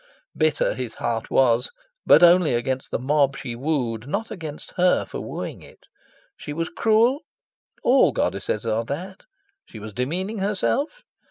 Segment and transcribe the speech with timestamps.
[0.35, 1.69] Bitter his heart was,
[2.07, 5.83] but only against the mob she wooed, not against her for wooing it.
[6.35, 7.19] She was cruel?
[7.83, 9.25] All goddesses are that.
[9.67, 11.03] She was demeaning herself?